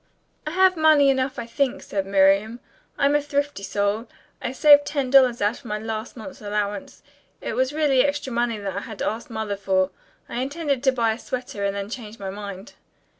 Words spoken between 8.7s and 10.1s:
I had asked Mother for.